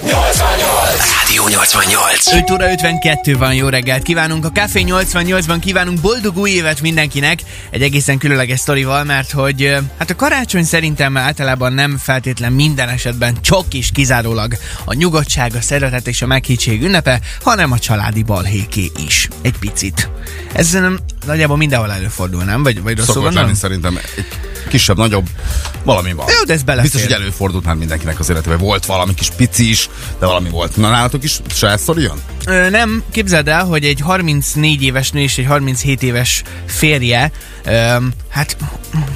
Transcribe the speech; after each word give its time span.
Yo 0.00 0.26
extraño 0.26 0.81
Rádió 1.32 1.48
88. 1.48 2.32
5 2.32 2.50
óra 2.50 2.70
52 2.70 3.36
van, 3.36 3.54
jó 3.54 3.68
reggelt 3.68 4.02
kívánunk. 4.02 4.44
A 4.44 4.50
Café 4.50 4.84
88-ban 4.86 5.56
kívánunk 5.60 6.00
boldog 6.00 6.36
új 6.36 6.50
évet 6.50 6.80
mindenkinek. 6.80 7.40
Egy 7.70 7.82
egészen 7.82 8.18
különleges 8.18 8.60
sztorival, 8.60 9.04
mert 9.04 9.30
hogy 9.30 9.76
hát 9.98 10.10
a 10.10 10.16
karácsony 10.16 10.64
szerintem 10.64 11.16
általában 11.16 11.72
nem 11.72 11.98
feltétlen 11.98 12.52
minden 12.52 12.88
esetben 12.88 13.36
csak 13.40 13.74
is 13.74 13.90
kizárólag 13.92 14.56
a 14.84 14.94
nyugodtság, 14.94 15.54
a 15.54 15.60
szeretet 15.60 16.06
és 16.06 16.22
a 16.22 16.26
meghittség 16.26 16.82
ünnepe, 16.82 17.20
hanem 17.42 17.72
a 17.72 17.78
családi 17.78 18.22
balhéké 18.22 18.90
is. 19.06 19.28
Egy 19.42 19.58
picit. 19.58 20.10
Ez 20.52 20.70
nem 20.70 20.98
nagyjából 21.26 21.56
mindenhol 21.56 21.92
előfordul, 21.92 22.42
nem? 22.42 22.62
Vagy, 22.62 22.82
vagy 22.82 22.96
rosszul 22.96 23.14
Szokott 23.14 23.32
lenni 23.32 23.54
szerintem 23.54 23.96
egy 24.16 24.26
kisebb, 24.68 24.96
nagyobb, 24.96 25.26
valami 25.84 26.12
van. 26.12 26.26
Jó, 26.28 26.44
de 26.44 26.52
ez 26.52 26.62
belefér. 26.62 26.90
Biztos, 26.90 27.12
hogy 27.12 27.20
előfordult 27.22 27.64
már 27.64 27.74
mindenkinek 27.74 28.18
az 28.18 28.30
életében. 28.30 28.58
Volt 28.58 28.86
valami 28.86 29.14
kis 29.14 29.30
pici 29.36 29.68
is, 29.68 29.88
de 30.18 30.26
valami 30.26 30.48
volt. 30.48 30.76
Na 30.76 30.90
nálatok 30.90 31.21
is 31.24 31.40
jön? 32.00 32.18
Ö, 32.46 32.70
nem, 32.70 33.02
képzeld 33.10 33.48
el, 33.48 33.64
hogy 33.64 33.84
egy 33.84 34.00
34 34.00 34.82
éves 34.82 35.10
nő 35.10 35.20
és 35.20 35.38
egy 35.38 35.46
37 35.46 36.02
éves 36.02 36.42
férje, 36.66 37.30
ö, 37.64 37.96
hát, 38.28 38.56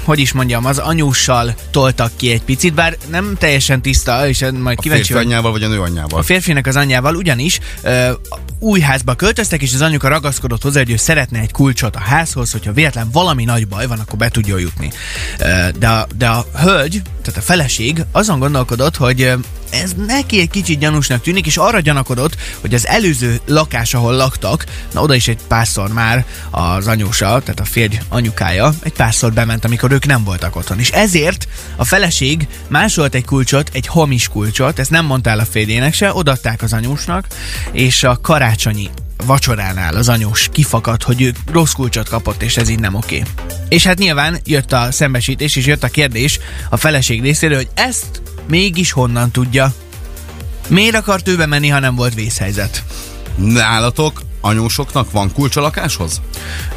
hogy 0.05 0.19
is 0.19 0.33
mondjam, 0.33 0.65
az 0.65 0.79
anyussal 0.79 1.55
toltak 1.71 2.13
ki 2.17 2.31
egy 2.31 2.43
picit, 2.43 2.75
bár 2.75 2.97
nem 3.11 3.37
teljesen 3.39 3.83
tiszta, 3.83 4.29
és 4.29 4.45
majd 4.61 4.79
A 4.79 4.83
kíváncsi 4.83 5.13
férfi 5.13 5.25
anyjával 5.25 5.51
vagy 5.51 5.63
a 5.63 5.69
nő 5.69 5.81
anyjával? 5.81 6.19
A 6.19 6.23
férfinek 6.23 6.67
az 6.67 6.77
anyjával 6.77 7.15
ugyanis 7.15 7.59
ö, 7.83 8.11
új 8.59 8.81
házba 8.81 9.15
költöztek, 9.15 9.63
és 9.63 9.75
az 9.75 9.81
anyuka 9.81 10.09
ragaszkodott 10.09 10.63
hozzá, 10.63 10.79
hogy 10.79 10.91
ő 10.91 10.97
szeretne 10.97 11.39
egy 11.41 11.53
kulcsot 11.53 11.97
a 11.97 12.01
házhoz, 12.01 12.53
hogyha 12.53 12.73
véletlen 12.73 13.09
valami 13.13 13.45
nagy 13.45 13.69
baj 13.69 13.87
van, 13.87 13.99
akkor 13.99 14.19
be 14.19 14.29
tudjon 14.29 14.61
jutni. 14.61 14.91
De, 15.79 15.89
a, 15.89 16.07
de 16.19 16.27
a 16.27 16.47
hölgy, 16.55 17.03
tehát 17.23 17.41
a 17.41 17.45
feleség 17.45 18.05
azon 18.13 18.39
gondolkodott, 18.39 18.97
hogy 18.97 19.33
ez 19.71 19.93
neki 20.07 20.41
egy 20.41 20.51
kicsit 20.51 20.79
gyanúsnak 20.79 21.23
tűnik, 21.23 21.47
és 21.47 21.57
arra 21.57 21.81
gyanakodott, 21.81 22.37
hogy 22.61 22.75
az 22.75 22.87
előző 22.87 23.16
lakás, 23.47 23.95
ahol 23.95 24.15
laktak, 24.15 24.65
na 24.93 25.03
oda 25.03 25.15
is 25.15 25.29
egy 25.29 25.39
párszor 25.49 25.93
már 25.93 26.25
az 26.51 26.87
anyósa, 26.87 27.27
tehát 27.27 27.61
a 27.61 27.65
férj 27.65 27.99
anyukája, 28.09 28.73
egy 28.83 28.93
párszor 28.93 29.33
bement, 29.33 29.65
amikor 29.65 29.93
ők 29.93 30.07
nem 30.07 30.25
voltak 30.25 30.57
otthon. 30.57 30.79
És 30.79 30.91
ezért 30.91 31.49
a 31.77 31.85
feleség 31.85 32.47
másolt 32.69 33.15
egy 33.15 33.25
kulcsot, 33.25 33.71
egy 33.73 33.87
hamis 33.87 34.29
kulcsot, 34.29 34.79
ezt 34.79 34.91
nem 34.91 35.05
mondta 35.05 35.31
a 35.31 35.45
férjének 35.45 35.95
se, 35.95 36.15
odaadták 36.15 36.63
az 36.63 36.73
anyósnak, 36.73 37.27
és 37.73 38.05
a 38.05 38.19
karácsonyi 38.21 38.91
vacsoránál 39.25 39.95
az 39.97 40.09
anyós 40.09 40.49
kifakadt, 40.53 41.03
hogy 41.03 41.23
ő 41.23 41.35
rossz 41.53 41.73
kulcsot 41.73 42.09
kapott, 42.09 42.43
és 42.43 42.57
ez 42.57 42.69
így 42.69 42.79
nem 42.79 42.95
oké. 42.95 43.23
És 43.69 43.85
hát 43.85 43.99
nyilván 43.99 44.39
jött 44.45 44.73
a 44.73 44.93
szembesítés, 44.93 45.57
és 45.57 45.67
jött 45.67 45.83
a 45.83 45.89
kérdés 45.89 46.39
a 46.71 46.77
feleség 46.77 47.23
részéről, 47.23 47.57
hogy 47.57 47.69
ezt 47.75 48.23
mégis 48.49 48.93
honnan 48.93 49.31
tudja. 49.31 49.75
Miért 50.69 50.95
akart 50.95 51.29
ő 51.29 51.37
bemenni, 51.37 51.69
ha 51.69 51.79
nem 51.79 51.95
volt 51.95 52.15
vészhelyzet? 52.15 52.85
Nálatok 53.37 54.23
anyósoknak 54.41 55.11
van 55.11 55.33
kulcs 55.33 55.57
a 55.57 55.61
lakáshoz? 55.61 56.21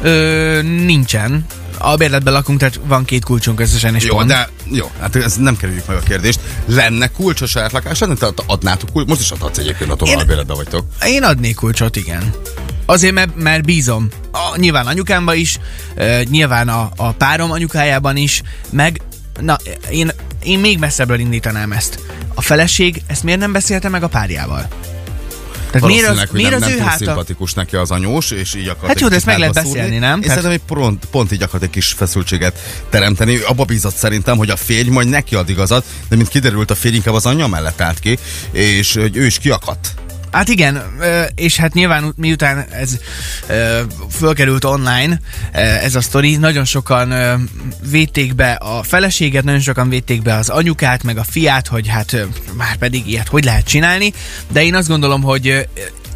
Ö, 0.02 0.60
nincsen. 0.62 1.46
A 1.78 1.96
bérletben 1.96 2.32
lakunk, 2.32 2.58
tehát 2.58 2.80
van 2.84 3.04
két 3.04 3.24
kulcsunk 3.24 3.60
összesen, 3.60 3.94
és 3.94 4.04
Jó, 4.04 4.14
pont. 4.16 4.28
de 4.28 4.48
jó, 4.70 4.90
hát 5.00 5.16
ez 5.16 5.36
nem 5.36 5.56
kerüljük 5.56 5.86
meg 5.86 5.96
a 5.96 6.00
kérdést. 6.00 6.40
Lenne 6.66 7.06
kulcs 7.06 7.40
a 7.40 7.46
saját 7.46 7.72
lakásodnak? 7.72 8.18
Tehát 8.18 8.42
adnátok 8.46 8.92
kulcs? 8.92 9.08
Most 9.08 9.20
is 9.20 9.30
adhatsz 9.30 9.58
egyébként 9.58 9.90
a 9.90 9.96
továbbéletben 9.96 10.56
vagytok. 10.56 10.86
Én 11.06 11.22
adnék 11.22 11.54
kulcsot, 11.54 11.96
igen. 11.96 12.34
Azért, 12.86 13.14
mert, 13.14 13.36
mert 13.36 13.64
bízom. 13.64 14.08
A, 14.32 14.56
nyilván 14.56 14.86
anyukámba 14.86 15.34
is, 15.34 15.58
uh, 15.96 16.22
nyilván 16.22 16.68
a, 16.68 16.90
a 16.96 17.12
párom 17.12 17.50
anyukájában 17.50 18.16
is, 18.16 18.42
meg 18.70 19.00
na, 19.40 19.56
én, 19.90 20.10
én 20.42 20.58
még 20.58 20.78
messzebbről 20.78 21.18
indítanám 21.18 21.72
ezt. 21.72 21.98
A 22.34 22.40
feleség 22.42 23.02
ezt 23.06 23.22
miért 23.22 23.40
nem 23.40 23.52
beszélte 23.52 23.88
meg 23.88 24.02
a 24.02 24.08
párjával? 24.08 24.68
Tehát 25.70 25.86
miért 25.88 26.08
az, 26.08 26.18
hogy 26.18 26.28
miért 26.32 26.50
nem, 26.50 26.62
az 26.62 26.68
nem 26.68 26.76
ő 26.76 26.80
háta? 26.80 26.96
szimpatikus 26.96 27.54
neki 27.54 27.76
az 27.76 27.90
anyós, 27.90 28.30
és 28.30 28.54
így 28.54 28.68
akart 28.68 28.86
Hát 28.86 29.00
jó, 29.00 29.08
de 29.08 29.14
ezt 29.16 29.26
meg 29.26 29.38
lehet 29.38 29.54
szúrni. 29.54 29.70
beszélni, 29.72 29.98
nem? 29.98 30.14
Én 30.16 30.20
Tehát- 30.20 30.42
szerintem, 30.42 30.66
pont, 30.66 31.04
pont 31.10 31.32
így 31.32 31.42
akart 31.42 31.62
egy 31.62 31.70
kis 31.70 31.92
feszültséget 31.92 32.58
teremteni. 32.90 33.36
Abba 33.36 33.64
bízott 33.64 33.94
szerintem, 33.96 34.36
hogy 34.36 34.50
a 34.50 34.56
férj 34.56 34.88
majd 34.88 35.08
neki 35.08 35.34
ad 35.34 35.48
igazat, 35.48 35.84
de 36.08 36.16
mint 36.16 36.28
kiderült, 36.28 36.70
a 36.70 36.74
férj 36.74 36.94
inkább 36.94 37.14
az 37.14 37.26
anyja 37.26 37.46
mellett 37.46 37.80
állt 37.80 37.98
ki, 37.98 38.18
és 38.50 38.94
hogy 38.94 39.16
ő 39.16 39.26
is 39.26 39.38
kiakadt. 39.38 39.94
Hát 40.30 40.48
igen, 40.48 40.82
és 41.34 41.56
hát 41.56 41.74
nyilván 41.74 42.12
miután 42.16 42.64
ez 42.70 42.98
fölkerült 44.10 44.64
online, 44.64 45.20
ez 45.82 45.94
a 45.94 46.00
sztori, 46.00 46.36
nagyon 46.36 46.64
sokan 46.64 47.14
védték 47.90 48.34
be 48.34 48.52
a 48.52 48.82
feleséget, 48.82 49.44
nagyon 49.44 49.60
sokan 49.60 49.88
védték 49.88 50.22
be 50.22 50.34
az 50.34 50.48
anyukát, 50.48 51.02
meg 51.02 51.18
a 51.18 51.24
fiát, 51.24 51.66
hogy 51.66 51.88
hát 51.88 52.16
már 52.56 52.76
pedig 52.76 53.08
ilyet 53.08 53.28
hogy 53.28 53.44
lehet 53.44 53.66
csinálni, 53.66 54.12
de 54.52 54.62
én 54.64 54.74
azt 54.74 54.88
gondolom, 54.88 55.22
hogy 55.22 55.68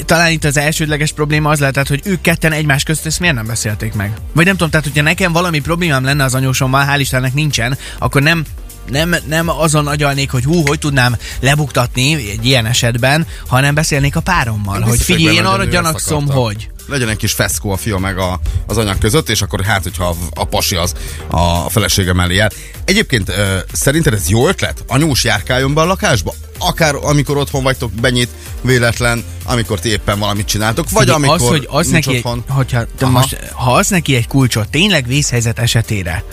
talán 0.04 0.30
itt 0.30 0.44
az 0.44 0.56
elsődleges 0.56 1.12
probléma 1.12 1.50
az 1.50 1.60
lehetett, 1.60 1.88
hogy 1.88 2.00
ők 2.04 2.20
ketten 2.20 2.52
egymás 2.52 2.82
közt 2.82 3.06
ezt 3.06 3.20
miért 3.20 3.34
nem 3.34 3.46
beszélték 3.46 3.94
meg. 3.94 4.12
Vagy 4.32 4.44
nem 4.44 4.54
tudom, 4.54 4.70
tehát 4.70 4.86
hogyha 4.86 5.02
nekem 5.02 5.32
valami 5.32 5.60
problémám 5.60 6.04
lenne 6.04 6.24
az 6.24 6.34
anyósommal, 6.34 6.86
hál' 6.90 7.00
Istennek 7.00 7.34
nincsen, 7.34 7.78
akkor 7.98 8.22
nem 8.22 8.44
nem, 8.90 9.14
nem 9.26 9.48
azon 9.48 9.86
agyalnék, 9.86 10.30
hogy 10.30 10.44
hú, 10.44 10.66
hogy 10.66 10.78
tudnám 10.78 11.16
lebuktatni 11.40 12.30
egy 12.30 12.46
ilyen 12.46 12.66
esetben, 12.66 13.26
hanem 13.46 13.74
beszélnék 13.74 14.16
a 14.16 14.20
párommal, 14.20 14.80
hogy 14.80 15.02
figyelj, 15.02 15.36
én 15.36 15.44
arra 15.44 15.64
gyanakszom, 15.64 16.28
hogy. 16.28 16.68
Legyen 16.86 17.08
egy 17.08 17.16
kis 17.16 17.32
feszkó 17.32 17.70
a 17.70 17.76
fia 17.76 17.98
meg 17.98 18.18
a, 18.18 18.40
az 18.66 18.76
anyag 18.76 18.98
között, 18.98 19.28
és 19.28 19.42
akkor 19.42 19.64
hát, 19.64 19.82
hogyha 19.82 20.08
a, 20.08 20.14
a 20.34 20.44
pasi 20.44 20.76
az 20.76 20.94
a 21.30 21.70
felesége 21.70 22.12
mellé 22.12 22.34
jár. 22.34 22.52
Egyébként 22.84 23.28
ö, 23.28 23.56
szerinted 23.72 24.12
ez 24.12 24.28
jó 24.28 24.48
ötlet? 24.48 24.84
Anyós 24.86 25.24
járkáljon 25.24 25.74
be 25.74 25.80
a 25.80 25.84
lakásba? 25.84 26.34
Akár 26.58 26.94
amikor 26.94 27.36
otthon 27.36 27.62
vagytok, 27.62 27.92
benyit, 27.92 28.28
véletlen, 28.60 29.24
amikor 29.44 29.80
ti 29.80 29.88
éppen 29.88 30.18
valamit 30.18 30.46
csináltok, 30.46 30.90
vagy 30.90 31.02
Figyelj, 31.02 31.24
amikor 31.24 31.40
az, 31.40 31.48
hogy 31.48 31.68
az 31.70 31.86
nincs 31.86 32.06
neki, 32.06 32.16
otthon. 32.16 32.44
hogyha, 32.48 32.84
de 32.98 33.04
Aha. 33.04 33.10
most, 33.10 33.38
ha 33.52 33.74
az 33.74 33.88
neki 33.88 34.14
egy 34.14 34.26
kulcsot 34.26 34.68
tényleg 34.68 35.06
vészhelyzet 35.06 35.58
esetére, 35.58 36.24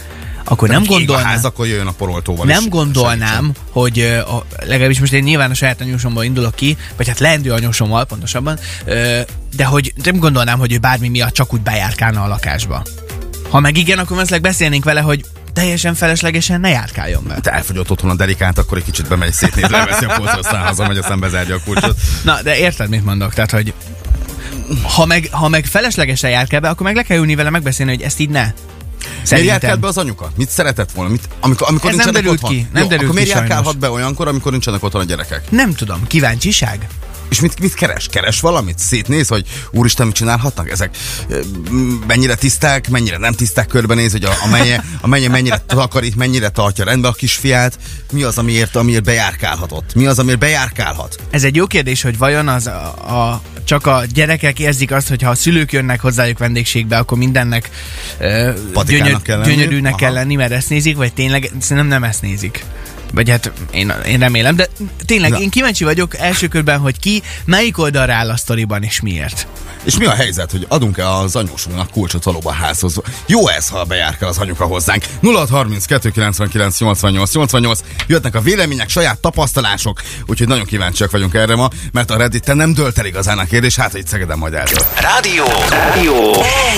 akkor 0.44 0.70
nem 0.70 0.82
a 0.82 0.86
gondolnám, 0.86 1.26
ház, 1.26 1.46
akkor 1.46 1.68
jöjjön 1.68 1.88
a 1.88 1.92
poroltóval 1.92 2.46
nem 2.46 2.62
is 2.62 2.70
gondolnám, 2.70 3.30
segítsen. 3.30 3.64
hogy 3.72 4.00
a, 4.28 4.46
legalábbis 4.66 5.00
most 5.00 5.14
én 5.14 5.24
nyilván 5.24 5.52
a 5.52 5.54
saját 5.54 5.82
anyósomból 5.82 6.24
indulok 6.24 6.56
ki, 6.56 6.78
vagy 6.98 7.08
hát 7.08 7.20
leendő 7.20 7.52
anyósommal 7.52 8.06
pontosabban, 8.06 8.60
de 9.56 9.66
hogy 9.66 9.94
nem 10.04 10.18
gondolnám, 10.18 10.60
hogy 10.60 10.72
ő 10.74 10.78
bármi 10.78 11.08
miatt 11.08 11.34
csak 11.34 11.54
úgy 11.54 11.62
bejárkálna 11.62 12.24
a 12.24 12.28
lakásba. 12.28 12.84
Ha 13.50 13.60
meg 13.60 13.78
igen, 13.78 13.98
akkor 13.98 14.10
valószínűleg 14.10 14.42
beszélnénk 14.42 14.84
vele, 14.84 15.02
hogy 15.02 15.26
teljesen 15.54 15.96
feleslegesen 15.96 16.60
ne 16.60 16.70
járkáljon 16.70 17.24
be. 17.28 17.40
Te 17.40 17.52
elfogyott 17.52 17.92
otthon 17.92 18.10
a 18.10 18.16
delikát, 18.16 18.58
akkor 18.58 18.78
egy 18.78 18.84
kicsit 18.84 19.08
bemegy 19.08 19.34
szétnéz, 19.34 19.70
leveszi 19.70 20.06
a 20.06 20.14
polcra, 20.16 20.40
aztán 20.40 20.66
hazamegy, 20.66 20.98
aztán 20.98 21.20
bezárja 21.20 21.56
a 21.56 21.60
kulcsot. 21.66 21.98
Na, 22.24 22.42
de 22.42 22.58
érted, 22.58 22.90
mit 22.90 23.06
mondok? 23.06 23.34
Tehát, 23.34 23.52
hogy 23.52 23.74
ha 24.84 25.06
meg, 25.06 25.28
ha 25.32 25.48
meg 25.48 25.66
feleslegesen 25.66 26.30
járkál 26.30 26.60
be, 26.60 26.70
akkor 26.70 26.86
meg 26.86 26.96
le 26.96 27.04
kell 27.04 27.18
ülni 27.18 27.36
vele 27.36 27.50
megbeszélni, 27.50 27.92
hogy 27.92 28.02
ezt 28.02 28.20
így 28.20 28.30
ne. 28.30 28.52
Miért 29.30 29.46
járkált 29.46 29.80
be 29.80 29.88
az 29.88 29.98
anyuka? 29.98 30.32
Mit 30.36 30.50
szeretett 30.50 30.92
volna? 30.92 31.12
Mit, 31.12 31.28
amikor, 31.40 31.68
amikor 31.70 31.90
Ez 31.90 31.96
nem 31.96 32.06
nincsenek 32.06 32.22
derült 32.24 32.44
otthon? 32.44 32.58
ki, 32.58 32.68
nem 32.74 32.82
Jó, 32.84 32.88
derült 32.90 33.04
akkor 33.10 33.16
miért 33.16 33.32
ki 33.32 33.38
járkálhat 33.38 33.66
sajnos. 33.66 33.82
be 33.82 33.90
olyankor, 33.90 34.28
amikor 34.28 34.52
nincsenek 34.52 34.84
otthon 34.84 35.02
a 35.02 35.04
gyerekek? 35.04 35.52
Nem 35.52 35.74
tudom, 35.74 36.08
kíváncsiság? 36.08 36.88
És 37.30 37.40
mit, 37.40 37.60
mit 37.60 37.74
keres? 37.74 38.08
Keres 38.08 38.40
valamit? 38.40 38.80
Szétnéz, 38.80 39.28
hogy 39.28 39.46
úristen, 39.72 40.06
mit 40.06 40.16
csinálhatnak 40.16 40.70
ezek? 40.70 40.98
Mennyire 42.08 42.36
tiszták, 42.36 42.90
mennyire 42.90 43.18
nem 43.18 43.34
tiszták 43.34 43.68
körbenéz, 43.68 44.12
hogy 44.12 44.24
a, 44.24 44.32
a, 44.44 44.48
menye, 44.48 44.84
a 45.02 45.08
menye 45.08 45.30
mennyire 45.30 45.58
takarít, 45.68 46.16
mennyire 46.16 46.50
tartja 46.50 46.86
rendbe 46.86 47.08
a 47.08 47.12
kisfiát? 47.12 47.78
Mi 48.12 48.24
az, 48.24 48.38
amiért, 48.38 48.76
amiért 48.76 49.04
bejárkálhatott? 49.04 49.94
Mi 49.96 50.06
az, 50.06 50.20
amiért 50.20 50.40
bejárkálhat? 50.40 51.16
Ez 51.30 51.44
egy 51.44 51.56
jó 51.56 51.66
kérdés, 51.68 52.02
hogy 52.02 52.18
vajon 52.18 52.48
az 52.48 52.68
a, 52.68 52.94
a, 53.08 53.42
csak 53.72 53.88
a 53.88 54.04
gyerekek 54.14 54.60
érzik 54.60 54.92
azt, 54.92 55.10
hogy 55.10 55.22
ha 55.22 55.30
a 55.30 55.36
szülők 55.36 55.72
jönnek 55.72 56.00
hozzájuk 56.02 56.38
vendégségbe, 56.38 56.98
akkor 56.98 57.18
mindennek 57.18 57.70
uh, 58.20 58.54
Patikának 58.74 59.24
kell 59.24 59.38
lenni? 59.40 59.54
gyönyörűnek 59.54 59.96
kell 59.96 60.10
Aha. 60.10 60.18
lenni, 60.20 60.36
mert 60.36 60.52
ezt 60.52 60.70
nézik, 60.70 60.96
vagy 60.96 61.14
tényleg 61.14 61.52
szerintem 61.60 61.88
nem 61.88 62.04
ezt 62.04 62.22
nézik. 62.22 62.66
Vagy 63.14 63.30
hát 63.30 63.52
én, 63.72 63.94
én 64.08 64.20
remélem, 64.20 64.56
de 64.56 64.68
tényleg 65.06 65.32
Na. 65.32 65.40
én 65.40 65.50
kíváncsi 65.50 65.84
vagyok 65.84 66.18
első 66.18 66.48
körben, 66.48 66.80
hogy 66.80 67.00
ki 67.00 67.22
melyik 67.46 67.78
oldalra 67.78 68.14
áll 68.14 68.30
a 68.30 68.38
sztoriban, 68.38 68.84
és 68.84 69.02
miért. 69.02 69.48
És 69.84 69.98
mi 69.98 70.06
a 70.06 70.14
helyzet, 70.14 70.52
hogy 70.52 70.66
adunk-e 70.70 71.10
az 71.10 71.36
anyósunknak 71.36 71.92
kulcsot 71.92 72.24
valóban 72.24 72.54
házhoz? 72.54 72.96
Jó 73.26 73.48
ez, 73.48 73.70
ha 73.70 73.84
bejárkál 73.84 74.30
az 74.30 74.38
anyuka 74.38 74.66
hozzánk. 74.66 75.04
0632 75.22 76.10
99 76.10 76.80
88 76.80 77.34
88 77.34 77.80
jöttnek 78.08 78.36
a 78.36 78.42
vélemények, 78.42 78.90
saját 78.90 79.20
tapasztalások, 79.20 80.02
úgyhogy 80.28 80.48
nagyon 80.48 80.66
kíváncsiak 80.66 81.12
vagyunk 81.12 81.34
erre 81.34 81.56
ma, 81.56 81.70
mert 81.92 82.12
a 82.12 82.18
Redditen 82.18 82.58
nem 82.58 82.74
dölt 82.74 82.98
el 82.98 83.06
igazán 83.06 83.38
a 83.38 83.46
kérdés, 83.46 83.76
hát 83.76 83.92
hogy 83.92 84.08
Szegeden 84.08 84.38
majd 84.38 84.54
eldől. 84.54 84.86
Rádió. 84.96 85.46
Rádió. 85.70 86.34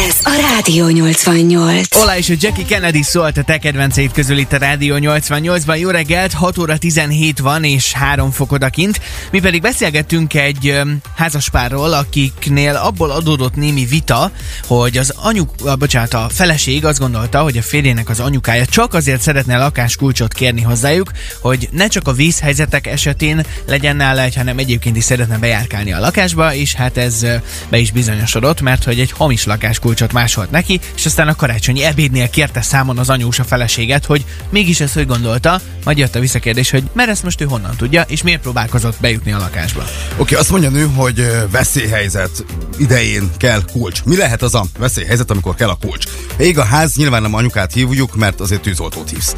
Ez 0.07 0.16
a 0.24 0.42
Rádió 0.52 0.88
88. 0.88 1.96
Olá 1.96 2.18
és 2.18 2.30
a 2.30 2.34
Jackie 2.40 2.66
Kennedy 2.66 3.02
szólt 3.02 3.38
a 3.38 3.44
te 3.44 3.57
kedvenceit 3.57 4.12
közül 4.12 4.38
itt 4.38 4.54
a 4.54 4.57
Rádió 4.57 4.96
88-ban. 5.00 5.80
Jó 5.80 5.90
reggelt! 5.90 6.23
Reggelt, 6.24 6.44
6 6.44 6.58
óra 6.58 6.78
17 6.78 7.40
van 7.40 7.64
és 7.64 7.94
3 7.94 8.31
fok 8.31 8.52
odakint. 8.52 9.02
Mi 9.31 9.40
pedig 9.40 9.62
beszélgettünk 9.62 10.34
egy 10.34 10.81
házaspárról, 11.16 11.94
akiknél 11.94 12.75
abból 12.75 13.12
adódott 13.12 13.56
némi 13.56 13.86
vita, 13.86 14.31
hogy 14.68 14.98
az 14.98 15.14
anyuk, 15.16 15.50
a, 15.66 15.75
bocsánat, 15.75 16.14
a 16.14 16.28
feleség 16.30 16.86
azt 16.86 17.00
gondolta, 17.00 17.42
hogy 17.42 17.58
a 17.58 17.62
férjének 17.62 18.10
az 18.10 18.20
anyukája 18.20 18.66
csak 18.66 18.94
azért 18.94 19.22
szeretne 19.22 19.58
lakáskulcsot 19.58 20.34
kérni 20.34 20.62
hozzájuk, 20.62 21.12
hogy 21.40 21.70
ne 21.72 21.88
csak 21.88 22.08
a 22.08 22.14
vízhelyzetek 22.14 22.88
esetén 22.88 23.46
legyen 23.68 23.96
nála 23.96 24.22
egy, 24.22 24.36
hanem 24.36 24.58
egyébként 24.58 24.98
is 24.98 25.04
szeretne 25.04 25.38
bejárkálni 25.38 25.94
a 25.94 26.00
lakásba, 26.00 26.54
és 26.54 26.74
hát 26.74 26.98
ez 26.98 27.26
be 27.69 27.78
is 27.78 27.92
bizonyosodott, 27.92 28.62
mert 28.62 28.84
hogy 28.84 29.00
egy 29.00 29.12
hamis 29.12 29.46
lakáskulcsot 29.46 30.14
másolt 30.14 30.52
neki, 30.52 30.80
és 30.96 31.06
aztán 31.06 31.28
a 31.28 31.36
karácsonyi 31.36 31.84
ebédnél 31.84 32.30
kérte 32.30 32.62
számon 32.62 32.98
az 32.98 33.10
anyós 33.10 33.40
a 33.40 33.44
feleséget, 33.44 34.06
hogy 34.06 34.26
mégis 34.50 34.80
ezt 34.80 34.94
hogy 34.94 35.08
gondolta, 35.08 35.62
majd 35.84 35.98
jött 35.98 36.12
a 36.15 36.19
visszakérdés, 36.19 36.69
hogy 36.69 36.83
mert 36.94 37.10
ezt 37.10 37.24
most 37.24 37.42
ő 37.42 37.45
honnan 37.45 37.75
tudja, 37.75 38.01
és 38.07 38.24
miért 38.24 38.42
próbálkozott 38.42 38.95
bejutni 39.00 39.31
a 39.31 39.38
lakásba. 39.38 39.81
Oké, 39.81 40.21
okay, 40.21 40.38
azt 40.38 40.50
mondja 40.50 40.69
nő, 40.69 40.89
hogy 40.95 41.48
veszélyhelyzet 41.51 42.45
idején 42.77 43.30
kell 43.38 43.62
kulcs. 43.71 44.04
Mi 44.04 44.15
lehet 44.15 44.42
az 44.42 44.56
a 44.56 44.65
veszélyhelyzet, 44.80 45.31
amikor 45.31 45.56
kell 45.56 45.69
a 45.69 45.77
kulcs? 45.81 46.06
Ég 46.38 46.60
a 46.60 46.63
ház, 46.63 46.95
nyilván 46.95 47.21
nem 47.21 47.33
anyukát 47.33 47.74
hívjuk, 47.74 48.15
mert 48.15 48.39
azért 48.39 48.62
tűzoltót 48.62 49.10
hívsz. 49.10 49.36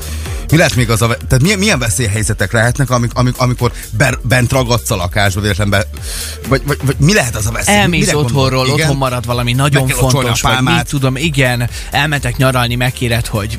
Mi 0.52 0.58
lehet 0.58 0.76
még 0.76 0.90
az 0.90 1.02
a, 1.02 1.08
tehát 1.08 1.42
milyen, 1.42 1.60
milyen 1.60 1.80
veszélyhelyzetek 1.80 2.52
lehetnek, 2.52 2.90
amik, 2.90 3.12
amik, 3.14 3.38
amikor 3.38 3.72
ber, 3.98 4.18
bent 4.22 4.52
ragadsz 4.52 4.92
a 4.92 4.96
lakásba, 4.96 5.42
véletlenben, 5.42 5.84
be, 5.92 6.00
vagy, 6.48 6.62
vagy, 6.66 6.78
vagy, 6.84 6.96
mi 7.00 7.14
lehet 7.14 7.36
az 7.36 7.46
a 7.46 7.52
veszély? 7.52 7.76
Elmész 7.76 8.14
otthonról, 8.14 8.66
Igen? 8.66 8.80
otthon 8.80 8.98
marad 8.98 9.26
valami 9.26 9.54
nagyon 9.54 9.88
fontos, 9.88 10.24
a 10.24 10.28
vagy 10.28 10.42
pálmát. 10.42 10.76
mit 10.76 10.88
tudom, 10.88 11.16
igen, 11.16 11.70
elmentek 11.92 12.38
nyaralni, 12.38 12.76
megkéred, 12.76 13.28
hogy 13.28 13.58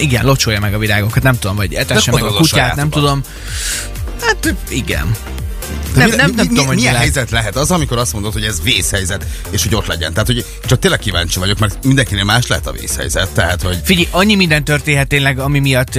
igen, 0.00 0.24
locsolja 0.24 0.60
meg 0.60 0.74
a 0.74 0.78
virágokat, 0.78 1.22
nem 1.22 1.38
tudom, 1.38 1.56
vagy 1.56 1.74
etesse 1.74 2.10
meg 2.12 2.22
a 2.22 2.32
kutyát, 2.32 2.76
nem 2.76 2.90
tudom. 2.90 3.20
Hát 4.20 4.54
igen. 4.68 5.16
De 5.94 5.98
Nem, 5.98 6.10
mi, 6.10 6.16
nem, 6.16 6.30
nem 6.34 6.44
mi, 6.46 6.48
tudom, 6.48 6.66
hogy 6.66 6.74
mi 6.74 6.80
milyen 6.80 6.92
lehet. 6.94 7.14
helyzet 7.14 7.30
lehet 7.30 7.56
az, 7.56 7.70
amikor 7.70 7.98
azt 7.98 8.12
mondod, 8.12 8.32
hogy 8.32 8.42
ez 8.44 8.62
vészhelyzet, 8.62 9.26
és 9.50 9.62
hogy 9.62 9.74
ott 9.74 9.86
legyen. 9.86 10.12
Tehát, 10.12 10.26
hogy 10.26 10.44
csak 10.66 10.78
tényleg 10.78 10.98
kíváncsi 11.00 11.38
vagyok, 11.38 11.58
mert 11.58 11.84
mindenkinél 11.84 12.24
más 12.24 12.46
lehet 12.46 12.66
a 12.66 12.72
vészhelyzet. 12.72 13.28
Tehát, 13.28 13.62
hogy 13.62 13.78
Figyelj, 13.84 14.08
annyi 14.10 14.34
minden 14.34 14.64
történhet 14.64 15.08
tényleg, 15.08 15.38
ami 15.38 15.58
miatt 15.58 15.98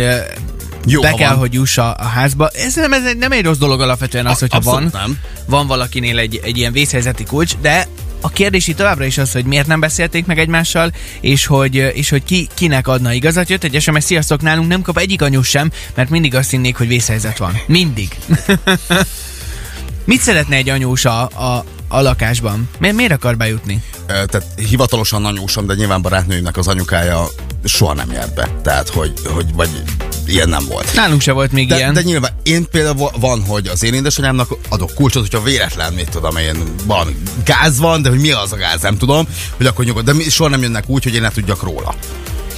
Jó, 0.86 1.02
be 1.02 1.12
kell, 1.14 1.30
van. 1.30 1.38
hogy 1.38 1.54
juss 1.54 1.78
a, 1.78 1.96
a 2.00 2.06
házba. 2.06 2.50
Ez 2.54 2.76
nem, 2.76 2.94
ez 2.94 3.06
egy- 3.06 3.18
nem 3.18 3.32
egy 3.32 3.44
rossz 3.44 3.58
dolog 3.58 3.82
alapvetően 3.82 4.26
az, 4.26 4.36
A- 4.36 4.38
hogyha 4.40 4.60
van, 4.60 4.90
nem. 4.94 5.18
van 5.46 5.68
valakinél 5.68 6.18
egy, 6.20 6.40
egy 6.44 6.58
ilyen 6.58 6.72
vészhelyzeti 6.72 7.24
kulcs, 7.24 7.54
de 7.62 7.88
a 8.22 8.30
kérdés 8.30 8.68
itt 8.68 8.78
továbbra 8.78 9.06
is 9.06 9.18
az, 9.18 9.32
hogy 9.32 9.46
miért 9.46 9.68
nem 9.68 9.80
beszélték 9.80 10.26
meg 10.26 10.40
egymással, 10.40 10.92
és 11.22 11.46
hogy, 11.46 11.76
és 11.76 12.10
hogy 12.10 12.24
ki, 12.24 12.48
kinek 12.54 12.88
adna 12.88 13.14
igazat. 13.14 13.50
Jött 13.50 13.64
egy 13.64 13.82
SMS, 13.82 14.04
sziasztok, 14.04 14.42
nálunk 14.42 14.68
nem 14.68 14.82
kap 14.82 14.98
egyik 14.98 15.22
anyus 15.22 15.48
sem, 15.48 15.72
mert 15.96 16.10
mindig 16.10 16.36
azt 16.36 16.50
hinnék, 16.50 16.78
hogy 16.78 16.88
vészhelyzet 16.88 17.38
van. 17.38 17.62
Mindig. 17.68 18.18
Mit 20.06 20.22
szeretne 20.22 20.56
egy 20.56 20.70
anyós 20.70 21.06
a, 21.06 21.22
a, 21.22 21.66
a 21.88 22.02
lakásban? 22.02 22.70
Mi, 22.80 22.92
miért 22.92 23.12
akar 23.12 23.38
bejutni? 23.38 23.84
Ö, 24.08 24.26
tehát 24.26 24.48
hivatalosan 24.56 25.26
anyósom, 25.26 25.66
de 25.66 25.74
nyilván 25.74 26.02
barátnőimnek 26.02 26.58
az 26.58 26.68
anyukája 26.68 27.26
soha 27.64 27.94
nem 27.94 28.12
járt 28.12 28.34
be. 28.34 28.50
Tehát, 28.64 28.90
hogy, 28.90 29.14
hogy 29.26 29.54
vagy 29.54 29.70
ilyen 30.30 30.50
nem 30.50 30.66
volt. 30.66 30.94
Nálunk 30.96 31.22
se 31.22 31.32
volt 31.32 31.52
még 31.52 31.68
De, 31.68 31.76
ilyen. 31.76 31.94
de 31.94 32.02
nyilván 32.02 32.32
én 32.44 32.68
például 32.72 32.96
va- 32.96 33.16
van, 33.20 33.42
hogy 33.46 33.68
az 33.68 33.84
én 33.84 33.94
édesanyámnak 33.94 34.50
adok 34.70 34.94
kulcsot, 34.94 35.22
hogyha 35.22 35.42
véletlen, 35.44 35.94
mit 35.94 36.10
tudom 36.10 36.38
én, 36.38 36.64
valami 36.86 37.16
gáz 37.46 37.80
van, 37.80 38.02
de 38.02 38.10
hogy 38.10 38.20
mi 38.20 38.32
az 38.32 38.52
a 38.52 38.56
gáz, 38.56 38.82
nem 38.82 38.98
tudom, 38.98 39.28
hogy 39.58 39.66
akkor 39.66 39.86
nyugodt. 39.86 40.06
De 40.06 40.14
mi, 40.14 40.24
soha 40.24 40.50
nem 40.50 40.62
jönnek 40.62 40.90
úgy, 40.90 41.04
hogy 41.04 41.14
én 41.16 41.22
ne 41.22 41.30
tudjak 41.32 41.64
róla. 41.64 41.96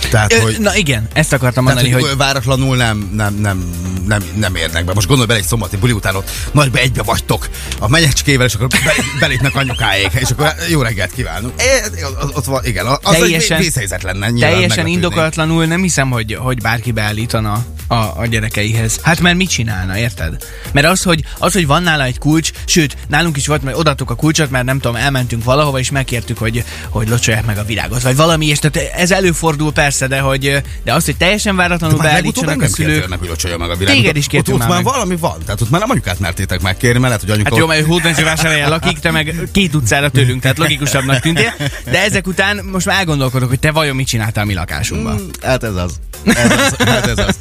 Tehát, 0.10 0.34
Ö, 0.34 0.38
hogy, 0.38 0.60
Na 0.60 0.76
igen, 0.76 1.08
ezt 1.14 1.34
akartam 1.34 1.66
tehát, 1.66 1.80
mondani, 1.82 2.02
hogy, 2.02 2.10
hogy 2.10 2.18
váratlanul 2.18 2.76
nem, 2.76 3.12
nem, 3.14 3.34
nem, 3.36 3.70
nem, 4.07 4.24
nem 4.36 4.56
érnek 4.56 4.86
be. 4.86 4.94
Most 4.94 5.07
gondolj 5.07 5.27
bele 5.27 5.39
egy 5.39 5.45
szombati 5.45 5.77
buli 5.77 5.92
után 5.92 6.15
ott 6.15 6.30
nagyba 6.51 6.77
egybe 6.77 7.03
vagytok 7.03 7.50
a 7.80 7.88
menyecskével, 7.88 8.45
és 8.45 8.53
akkor 8.53 8.68
be, 8.68 8.94
belépnek 9.19 9.56
anyukáék, 9.56 10.12
és 10.13 10.30
akkor 10.30 10.53
jó 10.69 10.81
reggelt 10.81 11.12
kívánunk. 11.13 11.62
É, 11.62 12.03
ott, 12.33 12.45
van, 12.45 12.65
igen, 12.65 12.86
az 12.86 12.98
Teljesen- 13.01 13.57
egy 13.57 13.63
vészhelyzet 13.63 14.03
lenne. 14.03 14.30
nyilván 14.30 14.51
Teljesen 14.51 14.88
indokolatlanul 14.88 15.65
nem 15.65 15.81
hiszem, 15.81 16.09
hogy, 16.09 16.33
hogy 16.39 16.62
bárki 16.62 16.92
beállítana 16.92 17.65
a, 17.88 17.95
a 17.95 18.25
gyerekeihez. 18.30 19.00
Hát 19.03 19.19
mert 19.19 19.36
mit 19.38 19.50
csinálna, 19.50 19.98
érted? 19.98 20.36
Mert 20.71 20.88
az 20.88 21.03
hogy, 21.03 21.24
az, 21.38 21.53
hogy 21.53 21.68
van 21.68 21.83
nála 21.83 22.03
egy 22.03 22.18
kulcs, 22.18 22.51
sőt, 22.65 22.98
nálunk 23.07 23.38
is 23.38 23.48
volt, 23.48 23.63
mert 23.63 23.77
odaadtuk 23.77 24.09
a 24.09 24.15
kulcsot, 24.15 24.50
mert 24.50 24.65
nem 24.65 24.80
tudom, 24.80 24.95
elmentünk 24.95 25.44
valahova, 25.44 25.80
és 25.80 25.92
megkértük, 25.92 26.38
hogy, 26.38 26.63
hogy 26.89 27.09
locsolják 27.09 27.45
meg 27.45 27.57
a 27.57 27.63
virágot, 27.63 28.01
vagy 28.01 28.15
valami, 28.15 28.45
és 28.45 28.59
tehát 28.59 28.89
ez 28.95 29.12
előfordul 29.12 29.71
persze, 29.71 30.07
de 30.07 30.19
hogy 30.19 30.62
de 30.83 30.94
az, 30.94 31.06
hogy 31.06 31.18
teljesen 31.18 31.56
váratlanul 31.56 31.98
De 31.98 32.03
beállítsanak 32.03 32.62
a 32.62 32.68
szülők. 32.68 32.92
kértél 32.92 33.07
meg, 33.09 33.19
hogy 33.19 33.27
locsolja 33.27 33.57
meg 33.57 33.69
a 33.69 33.75
virágot. 33.75 33.91
Téged 33.94 34.16
is 34.16 34.24
ott, 34.26 34.30
kértünk 34.32 34.56
ott 34.56 34.68
már 34.68 34.70
már 34.74 34.84
meg. 34.84 34.94
valami 34.94 35.16
van. 35.16 35.38
Tehát 35.46 35.62
ott 35.62 35.70
már 35.70 35.82
nem 35.82 35.90
anyukát 35.90 36.20
mertétek 36.20 36.62
megkérni, 36.62 37.00
mert 37.00 37.14
lehet, 37.14 37.22
hogy 37.22 37.32
anyuka... 37.32 37.50
Hát 37.50 37.60
jó, 37.60 37.66
mert 37.66 37.82
ő 37.82 37.86
Hódmezővásárhelyen 37.86 38.70
lakik, 38.70 39.00
te 39.00 39.12
meg 39.12 39.36
két 39.52 39.76
utcára 39.76 40.10
tőlünk, 40.10 40.42
tehát 40.42 40.58
logikusabbnak 40.58 41.20
tűntél. 41.20 41.54
De 41.92 42.04
ezek 42.04 42.28
után 42.28 42.66
most 42.72 42.86
már 42.86 42.98
elgondolkodok, 42.98 43.50
hogy 43.50 43.60
te 43.60 43.72
vajon 43.72 43.96
mit 43.96 44.08
csináltál 44.08 44.46
mi 44.46 44.54
lakásunkban. 44.54 45.16
Mm, 45.16 45.28
Hát 45.42 45.64
ez 45.64 45.76
az. 45.76 46.00
Ez 46.26 46.52
az. 46.52 46.76
Hát 46.78 47.08
ez 47.08 47.18
az. 47.18 47.36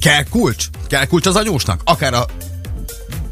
Kell 0.00 0.22
kulcs? 0.30 0.64
Kell 0.88 1.04
kulcs 1.06 1.26
az 1.26 1.36
anyósnak? 1.36 1.80
Akár 1.84 2.14
a 2.14 2.26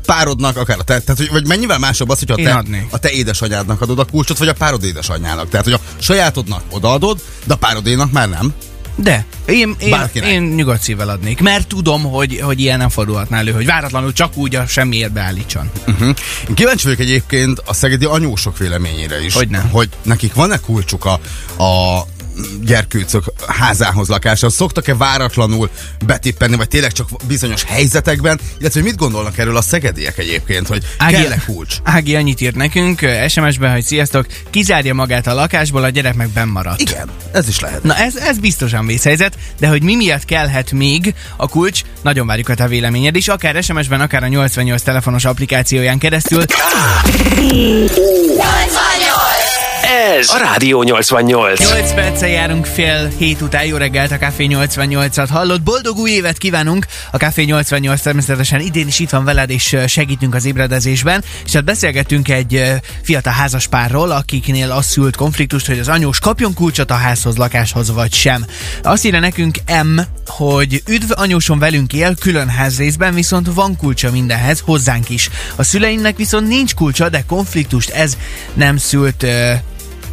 párodnak, 0.04 0.56
akár 0.56 0.78
a 0.78 0.82
te, 0.82 1.00
tehát, 1.00 1.16
hogy, 1.20 1.30
vagy 1.30 1.46
mennyivel 1.46 1.78
másabb 1.78 2.08
az, 2.08 2.18
hogyha 2.18 2.34
Én 2.36 2.44
te, 2.44 2.54
adnék. 2.54 2.86
a 2.90 2.98
te 2.98 3.10
édesanyádnak 3.10 3.80
adod 3.80 3.98
a 3.98 4.04
kulcsot, 4.04 4.38
vagy 4.38 4.48
a 4.48 4.52
párod 4.52 4.84
édesanyjának. 4.84 5.48
Tehát, 5.48 5.64
hogy 5.64 5.74
a 5.74 5.80
sajátodnak 5.98 6.62
odaadod, 6.70 7.20
de 7.44 7.52
a 7.52 7.56
párodénak 7.56 8.12
már 8.12 8.28
nem. 8.28 8.52
De 9.02 9.24
én, 9.46 9.74
én, 9.78 9.90
Bárkinek. 9.90 10.30
én 10.30 10.42
nyugodt 10.42 10.82
szívvel 10.82 11.08
adnék, 11.08 11.40
mert 11.40 11.66
tudom, 11.66 12.02
hogy, 12.02 12.40
hogy 12.42 12.60
ilyen 12.60 12.78
nem 12.78 12.88
fordulhatná 12.88 13.38
elő, 13.38 13.52
hogy 13.52 13.66
váratlanul 13.66 14.12
csak 14.12 14.36
úgy 14.36 14.54
a 14.54 14.66
semmiért 14.66 15.12
beállítson. 15.12 15.70
Uh-huh. 15.86 16.14
Én 16.48 16.54
kíváncsi 16.54 16.84
vagyok 16.84 17.00
egyébként 17.00 17.62
a 17.64 17.74
szegedi 17.74 18.04
anyósok 18.04 18.58
véleményére 18.58 19.24
is. 19.24 19.34
Hogyne. 19.34 19.58
Hogy 19.70 19.88
nekik 20.02 20.34
van-e 20.34 20.58
kulcsuk 20.58 21.04
a, 21.04 21.20
a 21.62 22.02
gyerkőcök 22.62 23.24
házához, 23.46 24.08
lakáshoz? 24.08 24.54
Szoktak-e 24.54 24.94
váratlanul 24.94 25.70
betippenni, 26.06 26.56
vagy 26.56 26.68
tényleg 26.68 26.92
csak 26.92 27.08
bizonyos 27.26 27.64
helyzetekben? 27.64 28.40
Illetve 28.58 28.80
hogy 28.80 28.88
mit 28.88 28.98
gondolnak 28.98 29.38
erről 29.38 29.56
a 29.56 29.62
szegediek 29.62 30.18
egyébként, 30.18 30.66
hogy 30.66 30.82
kell-e 31.08 31.42
kulcs? 31.46 31.76
Ági 31.82 32.16
annyit 32.16 32.40
írt 32.40 32.54
nekünk 32.54 33.06
SMS-ben, 33.28 33.72
hogy 33.72 33.84
sziasztok, 33.84 34.26
kizárja 34.50 34.94
magát 34.94 35.26
a 35.26 35.34
lakásból, 35.34 35.84
a 35.84 35.88
gyerek 35.88 36.14
meg 36.14 36.28
bennmaradt. 36.28 36.80
Igen, 36.80 37.10
ez 37.32 37.48
is 37.48 37.60
lehet. 37.60 37.82
Na 37.82 37.96
ez, 37.96 38.16
ez 38.16 38.38
biztosan 38.38 38.86
vészhelyzet, 38.86 39.36
de 39.58 39.68
hogy 39.68 39.82
mi 39.82 39.96
miatt 39.96 40.24
kellhet 40.24 40.72
még 40.72 41.14
a 41.36 41.48
kulcs, 41.48 41.82
nagyon 42.02 42.26
várjuk 42.26 42.48
a 42.48 42.54
te 42.54 42.68
véleményed 42.68 43.16
is, 43.16 43.28
akár 43.28 43.62
SMS-ben, 43.62 44.00
akár 44.00 44.22
a 44.22 44.28
88 44.28 44.82
telefonos 44.82 45.24
applikációján 45.24 45.98
keresztül. 45.98 46.44
Ez 49.98 50.30
a 50.30 50.38
Rádió 50.38 50.82
88. 50.82 51.60
8 51.60 51.94
perccel 51.94 52.28
járunk 52.28 52.66
fél 52.66 53.08
hét 53.16 53.40
után, 53.40 53.64
jó 53.64 53.76
reggelt, 53.76 54.10
a 54.10 54.16
Café 54.16 54.46
88-at 54.50 55.26
hallott. 55.30 55.62
Boldog 55.62 55.98
új 55.98 56.10
évet 56.10 56.38
kívánunk! 56.38 56.86
A 57.12 57.16
Café 57.16 57.42
88 57.42 58.00
természetesen 58.00 58.60
idén 58.60 58.86
is 58.86 58.98
itt 58.98 59.10
van 59.10 59.24
veled, 59.24 59.50
és 59.50 59.76
segítünk 59.86 60.34
az 60.34 60.44
ébredezésben. 60.44 61.24
És 61.44 61.52
hát 61.52 61.64
beszélgettünk 61.64 62.28
egy 62.28 62.62
fiatal 63.02 63.32
házaspárról, 63.32 64.10
akiknél 64.10 64.70
az 64.70 64.86
szült 64.86 65.16
konfliktust, 65.16 65.66
hogy 65.66 65.78
az 65.78 65.88
anyós 65.88 66.18
kapjon 66.18 66.54
kulcsot 66.54 66.90
a 66.90 66.94
házhoz, 66.94 67.36
lakáshoz, 67.36 67.90
vagy 67.90 68.12
sem. 68.12 68.44
Azt 68.82 69.04
írja 69.04 69.20
nekünk 69.20 69.56
M, 69.82 69.98
hogy 70.26 70.82
üdv 70.86 71.10
anyósom 71.14 71.58
velünk 71.58 71.92
él, 71.92 72.14
külön 72.20 72.48
házrészben, 72.48 73.14
viszont 73.14 73.48
van 73.54 73.76
kulcsa 73.76 74.10
mindenhez, 74.10 74.60
hozzánk 74.64 75.10
is. 75.10 75.30
A 75.56 75.62
szüleimnek 75.62 76.16
viszont 76.16 76.48
nincs 76.48 76.74
kulcsa, 76.74 77.08
de 77.08 77.24
konfliktust 77.26 77.90
ez 77.90 78.16
nem 78.54 78.76
szült 78.76 79.22
ö, 79.22 79.52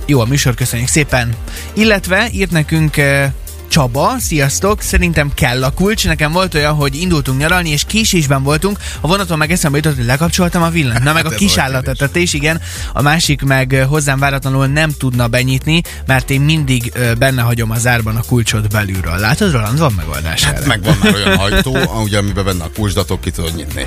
jó 0.05 0.19
a 0.19 0.25
műsor, 0.25 0.53
köszönjük 0.53 0.87
szépen. 0.87 1.33
Illetve 1.73 2.27
írt 2.31 2.51
nekünk 2.51 2.97
eh, 2.97 3.31
Csaba, 3.67 4.15
sziasztok, 4.19 4.81
szerintem 4.81 5.33
kell 5.33 5.63
a 5.63 5.71
kulcs. 5.71 6.05
Nekem 6.05 6.31
volt 6.31 6.53
olyan, 6.53 6.73
hogy 6.73 6.95
indultunk 6.95 7.39
nyaralni, 7.39 7.69
és 7.69 7.83
késésben 7.87 8.43
voltunk. 8.43 8.79
A 9.01 9.07
vonaton 9.07 9.37
meg 9.37 9.51
eszembe 9.51 9.77
jutott, 9.77 9.95
hogy 9.95 10.05
lekapcsoltam 10.05 10.61
a 10.61 10.69
villanyt. 10.69 11.03
Na 11.03 11.13
meg 11.13 11.23
Hát 11.23 11.31
a 11.31 11.33
ez 11.33 11.39
kis 11.39 11.55
olyan 11.55 11.69
állatetetés, 11.69 12.33
igen. 12.33 12.61
A 12.93 13.01
másik 13.01 13.41
meg 13.41 13.73
eh, 13.73 13.87
hozzám 13.87 14.19
váratlanul 14.19 14.67
nem 14.67 14.91
tudna 14.97 15.27
benyitni, 15.27 15.81
mert 16.05 16.29
én 16.29 16.41
mindig 16.41 16.91
eh, 16.93 17.15
benne 17.15 17.41
hagyom 17.41 17.71
a 17.71 17.77
zárban 17.77 18.15
a 18.15 18.21
kulcsot 18.27 18.69
belülről. 18.69 19.17
Látod, 19.17 19.51
Roland, 19.51 19.79
van 19.79 19.93
megoldás 19.93 20.43
erre. 20.45 20.55
Hát 20.55 20.65
Meg 20.65 20.83
van 20.83 20.97
már 21.03 21.13
olyan 21.13 21.37
ajtó, 21.37 21.77
ugye, 22.03 22.17
amiben 22.17 22.45
benne 22.45 22.63
a 22.63 22.69
kulcsdatok 22.75 23.21
ki 23.21 23.31
tudod 23.31 23.55
nyitni. 23.55 23.85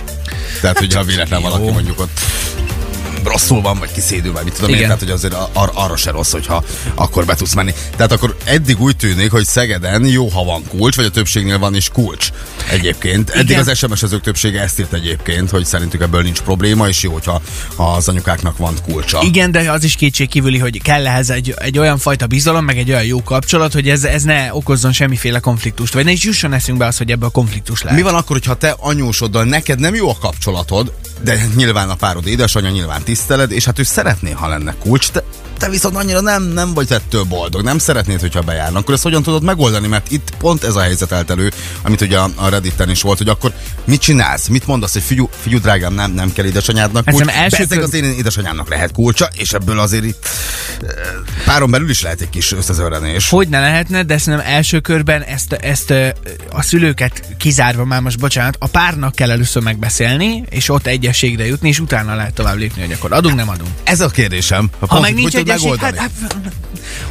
Tehát, 0.60 0.78
hogyha 0.78 1.04
véletlen 1.04 1.42
valaki 1.42 1.70
mondjuk 1.70 2.00
ott 2.00 2.20
rosszul 3.28 3.60
van, 3.60 3.78
vagy 3.78 3.92
kiszédül, 3.92 4.32
vagy 4.32 4.44
mit 4.44 4.52
tudom 4.52 4.68
én, 4.70 4.74
Igen. 4.76 4.86
tehát 4.86 5.02
hogy 5.02 5.12
azért 5.12 5.34
ar- 5.52 5.72
arra 5.74 5.96
se 5.96 6.10
rossz, 6.10 6.32
hogyha 6.32 6.64
akkor 6.94 7.24
be 7.24 7.34
tudsz 7.34 7.54
menni. 7.54 7.74
Tehát 7.96 8.12
akkor 8.12 8.36
eddig 8.44 8.80
úgy 8.80 8.96
tűnik, 8.96 9.30
hogy 9.30 9.44
Szegeden 9.46 10.04
jó, 10.06 10.28
ha 10.28 10.44
van 10.44 10.62
kulcs, 10.68 10.96
vagy 10.96 11.04
a 11.04 11.10
többségnél 11.10 11.58
van 11.58 11.74
is 11.74 11.88
kulcs 11.88 12.28
egyébként. 12.70 13.30
Eddig 13.30 13.48
Igen. 13.48 13.68
az 13.68 13.78
SMS-ezők 13.78 14.20
többsége 14.20 14.60
ezt 14.60 14.80
írt 14.80 14.92
egyébként, 14.92 15.50
hogy 15.50 15.64
szerintük 15.64 16.00
ebből 16.00 16.22
nincs 16.22 16.40
probléma, 16.40 16.88
és 16.88 17.02
jó, 17.02 17.12
hogyha 17.12 17.42
ha 17.76 17.92
az 17.92 18.08
anyukáknak 18.08 18.56
van 18.56 18.74
kulcsa. 18.84 19.20
Igen, 19.22 19.50
de 19.50 19.70
az 19.70 19.84
is 19.84 19.94
kétségkívüli, 19.94 20.58
hogy 20.58 20.82
kell 20.82 21.06
ehhez 21.06 21.30
egy, 21.30 21.54
egy 21.58 21.78
olyan 21.78 21.98
fajta 21.98 22.26
bizalom, 22.26 22.64
meg 22.64 22.78
egy 22.78 22.90
olyan 22.90 23.04
jó 23.04 23.22
kapcsolat, 23.22 23.72
hogy 23.72 23.88
ez, 23.88 24.04
ez 24.04 24.22
ne 24.22 24.54
okozzon 24.54 24.92
semmiféle 24.92 25.38
konfliktust, 25.38 25.92
vagy 25.92 26.04
ne 26.04 26.10
is 26.10 26.24
jusson 26.24 26.52
eszünkbe 26.52 26.86
az, 26.86 26.96
hogy 26.98 27.10
ebből 27.10 27.28
konfliktus 27.28 27.82
lehet. 27.82 27.98
Mi 27.98 28.04
van 28.04 28.14
akkor, 28.14 28.36
hogyha 28.36 28.54
te 28.54 28.76
anyósoddal 28.78 29.44
neked 29.44 29.78
nem 29.78 29.94
jó 29.94 30.10
a 30.10 30.16
kapcsolatod, 30.20 30.92
de 31.20 31.46
nyilván 31.56 31.90
a 31.90 31.94
párod 31.94 32.26
édesanyja 32.26 32.70
nyilván 32.70 33.02
tiszteled, 33.18 33.52
és 33.52 33.64
hát 33.64 33.78
ő 33.78 33.82
szeretné, 33.82 34.30
ha 34.30 34.48
lenne 34.48 34.74
kulcs, 34.78 35.10
te, 35.10 35.22
te 35.58 35.68
viszont 35.68 35.96
annyira 35.96 36.20
nem, 36.20 36.42
nem 36.42 36.74
vagy 36.74 36.92
ettől 36.92 37.24
boldog, 37.24 37.62
nem 37.62 37.78
szeretnéd, 37.78 38.20
hogyha 38.20 38.40
bejárnak, 38.40 38.82
akkor 38.82 38.94
ezt 38.94 39.02
hogyan 39.02 39.22
tudod 39.22 39.42
megoldani, 39.42 39.86
mert 39.86 40.10
itt 40.10 40.32
pont 40.38 40.64
ez 40.64 40.76
a 40.76 40.80
helyzet 40.80 41.12
állt 41.12 41.30
elő, 41.30 41.50
amit 41.82 42.00
ugye 42.00 42.18
a, 42.18 42.48
Redditen 42.48 42.90
is 42.90 43.02
volt, 43.02 43.18
hogy 43.18 43.28
akkor 43.28 43.52
mit 43.84 44.00
csinálsz, 44.00 44.46
mit 44.46 44.66
mondasz, 44.66 44.92
hogy 44.92 45.02
figyú, 45.02 45.28
figyú 45.42 45.58
drágám, 45.58 45.94
nem, 45.94 46.12
nem 46.12 46.32
kell 46.32 46.44
édesanyádnak 46.44 47.04
kulcs, 47.04 47.16
Szerintem 47.16 47.42
első 47.42 47.66
Bezzeg 47.66 47.82
az 47.82 47.94
én 47.94 48.04
édesanyámnak 48.04 48.68
lehet 48.68 48.92
kulcsa, 48.92 49.28
és 49.36 49.52
ebből 49.52 49.78
azért 49.78 50.04
itt 50.04 50.28
eh, 50.82 50.88
páron 51.44 51.70
belül 51.70 51.90
is 51.90 52.02
lehet 52.02 52.20
egy 52.20 52.30
kis 52.30 52.52
összezörrenés. 52.52 53.28
Hogy 53.28 53.48
ne 53.48 53.60
lehetne, 53.60 54.02
de 54.02 54.18
szerintem 54.18 54.52
első 54.52 54.80
körben 54.80 55.22
ezt, 55.22 55.52
ezt 55.52 55.90
ö, 55.90 56.08
a 56.52 56.62
szülőket 56.62 57.22
kizárva 57.38 57.84
már 57.84 58.00
most 58.00 58.18
bocsánat, 58.18 58.56
a 58.58 58.66
párnak 58.66 59.14
kell 59.14 59.30
először 59.30 59.62
megbeszélni, 59.62 60.44
és 60.50 60.68
ott 60.68 60.86
egyességre 60.86 61.46
jutni, 61.46 61.68
és 61.68 61.80
utána 61.80 62.14
lehet 62.14 62.34
tovább 62.34 62.56
lépni, 62.56 62.82
hogy 62.82 62.92
akkor 62.92 63.12
adunk, 63.12 63.34
nem 63.34 63.48
adunk. 63.48 63.70
Ez 63.84 64.00
a 64.00 64.08
kérdésem. 64.08 64.70
A 64.78 64.86
Ha 64.86 65.00
meg 65.00 65.14
nincs 65.14 65.34
hogy 65.34 65.47
egyesség, 65.50 65.76
hát, 65.76 65.96
hát, 65.96 66.10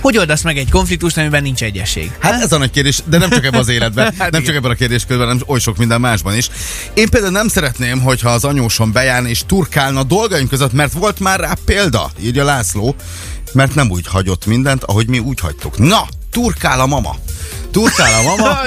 hogy 0.01 0.17
oldasz 0.17 0.41
meg 0.41 0.58
egy 0.58 0.70
konfliktust, 0.70 1.17
amiben 1.17 1.44
nincs 1.44 1.63
egyesség? 1.63 2.12
Hát 2.20 2.41
ez 2.41 2.51
a 2.51 2.58
nagy 2.58 2.72
kérdés, 2.72 3.00
de 3.06 3.17
nem 3.17 3.29
csak 3.29 3.46
ebben 3.46 3.60
az 3.60 3.67
életben, 3.67 4.06
Hát 4.17 4.17
nem 4.17 4.27
igen. 4.27 4.44
csak 4.44 4.56
ebben 4.56 4.72
a 4.72 4.74
kérdéskörben, 4.74 5.27
hanem 5.27 5.44
oly 5.48 5.60
sok 5.60 5.77
minden 5.77 6.00
másban 6.00 6.36
is. 6.36 6.50
Én 6.94 7.10
például 7.10 7.32
nem 7.32 7.48
szeretném, 7.48 8.01
hogyha 8.01 8.29
az 8.29 8.44
anyósom 8.44 8.91
bejárna 8.91 9.27
és 9.27 9.44
turkálna 9.46 10.03
dolgaink 10.03 10.50
között, 10.50 10.74
mert 10.74 10.94
volt 10.94 11.20
már 11.20 11.39
rá 11.39 11.53
példa, 11.65 12.12
írja 12.22 12.44
László, 12.44 12.96
mert 13.53 13.75
nem 13.75 13.89
úgy 13.89 14.08
hagyott 14.08 14.46
mindent, 14.46 14.84
ahogy 14.84 15.08
mi 15.08 15.20
úgy 15.20 15.39
hagytuk. 15.39 15.77
Na, 15.77 16.08
turkál 16.32 16.79
a 16.79 16.86
mama. 16.86 17.15
Turkál 17.71 18.13
a 18.19 18.23
mama. 18.23 18.57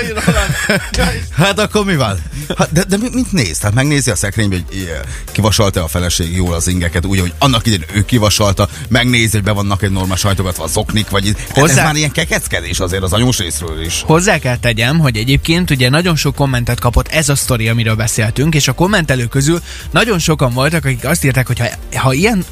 Hát 1.36 1.58
akkor 1.58 1.84
mi 1.84 1.96
van? 1.96 2.18
Hát, 2.58 2.72
de, 2.72 2.84
de 2.84 2.96
mi- 2.96 3.10
mit 3.12 3.32
néz? 3.32 3.58
Tehát 3.58 3.74
megnézi 3.74 4.10
a 4.10 4.16
szekrénybe, 4.16 4.54
hogy 4.56 4.76
ilyen, 4.78 5.00
kivasalta 5.32 5.82
a 5.84 5.88
feleség 5.88 6.36
jól 6.36 6.54
az 6.54 6.68
ingeket, 6.68 7.04
úgy, 7.06 7.20
hogy 7.20 7.32
annak 7.38 7.66
idején 7.66 7.84
ő 7.92 8.04
kivasalta, 8.04 8.68
megnézi, 8.88 9.30
hogy 9.30 9.42
be 9.42 9.50
vannak 9.52 9.82
egy 9.82 9.90
normál 9.90 10.16
sajtogatva 10.16 10.64
az 10.64 10.76
oknik, 10.76 11.08
vagy 11.10 11.26
itt. 11.26 11.38
Hát 11.38 11.48
ez 11.56 11.60
Hozzá- 11.62 11.84
már 11.84 11.94
ilyen 11.96 12.12
kekeckedés 12.12 12.80
azért 12.80 13.02
az 13.02 13.12
anyós 13.12 13.38
részről 13.38 13.80
is. 13.84 14.02
Hozzá 14.06 14.38
kell 14.38 14.56
tegyem, 14.56 14.98
hogy 14.98 15.16
egyébként 15.16 15.70
ugye 15.70 15.88
nagyon 15.88 16.16
sok 16.16 16.34
kommentet 16.34 16.80
kapott 16.80 17.08
ez 17.08 17.28
a 17.28 17.34
sztori, 17.34 17.68
amiről 17.68 17.94
beszéltünk, 17.94 18.54
és 18.54 18.68
a 18.68 18.72
kommentelők 18.72 19.28
közül 19.28 19.62
nagyon 19.90 20.18
sokan 20.18 20.52
voltak, 20.52 20.84
akik 20.84 21.04
azt 21.04 21.24
írták, 21.24 21.46
hogy 21.46 21.58
ha, 21.58 21.66
ha 21.98 22.12
ilyen 22.12 22.44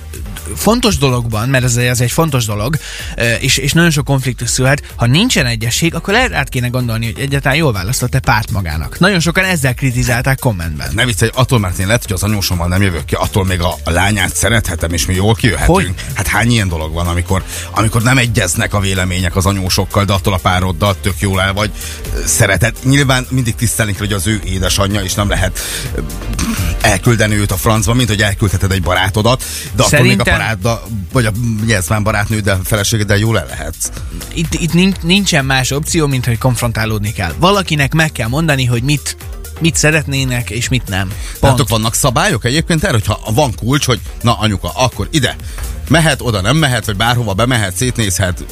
fontos 0.57 0.99
dologban, 0.99 1.49
mert 1.49 1.65
ez, 1.65 1.77
ez 1.77 2.01
egy 2.01 2.11
fontos 2.11 2.45
dolog, 2.45 2.77
és, 3.41 3.57
és 3.57 3.73
nagyon 3.73 3.91
sok 3.91 4.05
konfliktus 4.05 4.51
szülhet, 4.51 4.83
ha 4.97 5.07
nincsen 5.07 5.47
egyesség, 5.47 5.95
akkor 5.95 6.15
át 6.15 6.49
kéne 6.49 6.69
gondolni, 6.69 7.05
hogy 7.05 7.23
egyáltalán 7.23 7.57
jól 7.57 7.73
választott-e 7.73 8.19
párt 8.19 8.51
magának. 8.51 8.99
Nagyon 8.99 9.21
sokan 9.21 9.45
ezzel 9.45 9.75
kritizálták 9.75 10.39
kommentben. 10.39 10.91
Ne 10.95 11.05
viccelj, 11.05 11.31
attól 11.35 11.59
mert 11.59 11.79
én 11.79 11.87
lehet, 11.87 12.03
hogy 12.03 12.13
az 12.13 12.23
anyósommal 12.23 12.69
nem 12.69 12.83
jövök 12.83 13.05
ki, 13.05 13.15
attól 13.15 13.45
még 13.45 13.61
a, 13.61 13.75
a 13.85 13.91
lányát 13.91 14.37
szerethetem, 14.37 14.93
és 14.93 15.07
mi 15.07 15.15
jól 15.15 15.35
kijöhetünk. 15.35 15.77
Hogy? 15.77 15.95
Hát 16.15 16.27
hány 16.27 16.51
ilyen 16.51 16.69
dolog 16.69 16.93
van, 16.93 17.07
amikor, 17.07 17.45
amikor 17.71 18.03
nem 18.03 18.19
egyeznek 18.19 18.75
a 18.75 18.81
vélemények 18.81 19.37
az 19.37 19.47
anyósokkal, 19.47 20.05
de 20.05 20.13
attól 20.13 20.33
a 20.33 20.39
pároddal 20.39 20.97
tök 21.01 21.15
jól 21.19 21.41
el 21.41 21.53
vagy 21.53 21.71
szeretet. 22.27 22.77
Nyilván 22.85 23.27
mindig 23.31 23.55
tisztelni 23.55 23.93
kell, 23.93 24.01
hogy 24.01 24.13
az 24.13 24.27
ő 24.27 24.41
édesanyja, 24.45 25.01
és 25.01 25.15
nem 25.15 25.29
lehet 25.29 25.59
elküldeni 26.81 27.35
őt 27.35 27.51
a 27.51 27.57
francba, 27.57 27.95
mint 27.95 28.09
hogy 28.09 28.23
elküldheted 28.23 28.73
egy 28.73 28.83
barátodat, 28.83 29.45
de 29.73 29.83
attól 29.83 30.03
még 30.03 30.21
a 30.21 30.25
Barátoddal, 30.39 30.89
vagy 31.13 31.27
a 31.27 31.31
jelzmán 31.67 32.03
barátnőddel, 32.03 32.61
feleségeddel 32.65 33.17
jól 33.17 33.39
el 33.39 33.47
lehetsz. 33.47 33.91
Itt, 34.35 34.55
itt 34.55 34.73
nincs- 34.73 35.03
nincsen 35.03 35.45
más 35.45 35.71
opció, 35.71 36.07
mint 36.07 36.25
hogy 36.25 36.39
konfrontálódni 36.39 37.13
kell. 37.13 37.33
Valakinek 37.39 37.95
meg 37.95 38.13
kell 38.13 38.29
mondani, 38.29 38.65
hogy 38.65 38.83
mit 38.83 39.17
mit 39.61 39.77
szeretnének, 39.77 40.51
és 40.51 40.69
mit 40.69 40.89
nem. 40.89 41.13
Látok, 41.41 41.69
vannak 41.69 41.95
szabályok 41.95 42.45
egyébként 42.45 42.85
erre, 42.85 42.93
hogyha 42.93 43.21
van 43.33 43.55
kulcs, 43.55 43.85
hogy 43.85 44.01
na 44.23 44.39
anyuka, 44.39 44.71
akkor 44.75 45.09
ide 45.11 45.37
mehet, 45.89 46.21
oda 46.21 46.41
nem 46.41 46.57
mehet, 46.57 46.85
vagy 46.85 46.97
bárhova 46.97 47.35
bemehet, 47.35 47.77
szétnézhet, 47.77 48.45